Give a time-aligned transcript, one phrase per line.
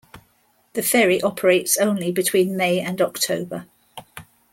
[0.73, 3.67] The ferry operates only between May and October.